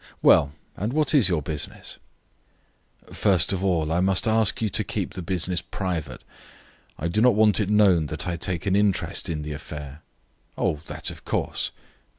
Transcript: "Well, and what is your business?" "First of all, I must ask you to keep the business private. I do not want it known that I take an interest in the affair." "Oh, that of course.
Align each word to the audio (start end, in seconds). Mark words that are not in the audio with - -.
"Well, 0.23 0.51
and 0.75 0.93
what 0.93 1.13
is 1.13 1.29
your 1.29 1.43
business?" 1.43 1.99
"First 3.13 3.53
of 3.53 3.63
all, 3.63 3.91
I 3.91 3.99
must 3.99 4.27
ask 4.27 4.59
you 4.59 4.67
to 4.67 4.83
keep 4.83 5.13
the 5.13 5.21
business 5.21 5.61
private. 5.61 6.23
I 6.97 7.07
do 7.07 7.21
not 7.21 7.35
want 7.35 7.59
it 7.59 7.69
known 7.69 8.07
that 8.07 8.27
I 8.27 8.35
take 8.35 8.65
an 8.65 8.75
interest 8.75 9.29
in 9.29 9.43
the 9.43 9.53
affair." 9.53 10.01
"Oh, 10.57 10.77
that 10.87 11.11
of 11.11 11.23
course. 11.23 11.69